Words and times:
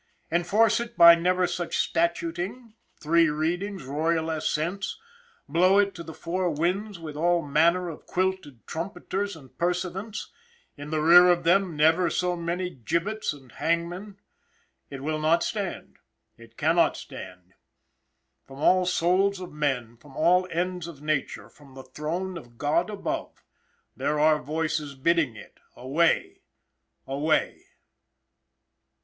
Enforce 0.31 0.79
it 0.79 0.97
by 0.97 1.13
never 1.13 1.45
such 1.45 1.77
statuting, 1.77 2.73
three 2.99 3.29
readings, 3.29 3.83
royal 3.83 4.31
assents; 4.31 4.99
blow 5.47 5.77
it 5.77 5.93
to 5.93 6.01
the 6.01 6.11
four 6.11 6.49
winds 6.49 6.97
with 6.97 7.15
all 7.15 7.43
manner 7.43 7.87
of 7.87 8.07
quilted 8.07 8.65
trumpeters 8.65 9.35
and 9.35 9.55
pursuivants, 9.59 10.31
in 10.75 10.89
the 10.89 11.01
rear 11.01 11.29
of 11.29 11.43
them 11.43 11.75
never 11.75 12.09
so 12.09 12.35
many 12.35 12.71
gibbets 12.71 13.31
and 13.31 13.51
hangmen, 13.51 14.17
it 14.89 15.03
will 15.03 15.19
not 15.19 15.43
stand, 15.43 15.97
it 16.35 16.57
cannot 16.57 16.97
stand. 16.97 17.53
From 18.47 18.57
all 18.57 18.87
souls 18.87 19.39
of 19.39 19.53
men, 19.53 19.97
from 19.97 20.15
all 20.17 20.47
ends 20.49 20.87
of 20.87 21.03
Nature, 21.03 21.47
from 21.47 21.75
the 21.75 21.83
Throne 21.83 22.39
of 22.39 22.57
God 22.57 22.89
above, 22.89 23.43
there 23.95 24.19
are 24.19 24.41
voices 24.41 24.95
bidding 24.95 25.35
it: 25.35 25.59
Away! 25.77 26.41
Away! 27.05 27.67